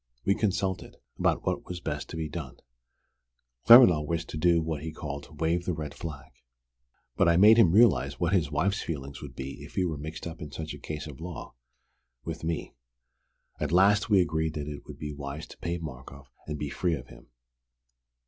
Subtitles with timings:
[0.25, 2.57] We consulted about what was best to be done.
[3.67, 6.31] Claremanagh wished to do what he called 'wave the red flag.'
[7.15, 10.25] But I made him realize what his wife's feelings would be if he were mixed
[10.25, 11.53] up in such a case at law,
[12.25, 12.73] with me.
[13.59, 16.95] At last we agreed that it would be wise to pay Markoff and be free
[16.95, 17.27] of him.